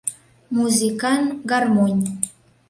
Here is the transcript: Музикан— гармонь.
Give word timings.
Музикан— 0.55 1.23
гармонь. 1.49 2.01